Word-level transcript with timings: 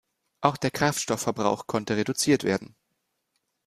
Auch 0.41 0.57
der 0.57 0.71
Kraftstoffverbrauch 0.71 1.67
konnte 1.67 1.95
reduziert 1.95 2.43
werden. 2.43 2.73